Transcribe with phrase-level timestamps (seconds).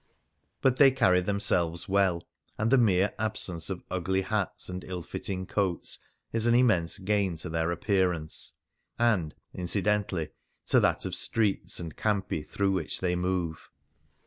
[0.61, 2.23] But they carry themselves well,
[2.57, 5.99] and the mere absence of ugly hats and ill fitting coats
[6.33, 8.53] is an immense gain to their appearance,
[8.97, 10.29] and, incidentally,
[10.69, 13.69] to that of streets and campi through which they move.